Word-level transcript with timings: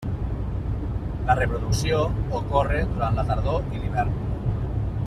La 1.27 1.35
reproducció 1.39 1.99
ocorre 2.41 2.81
durant 2.95 3.21
la 3.21 3.27
tardor 3.31 3.69
i 3.77 3.83
l'hivern. 3.85 4.19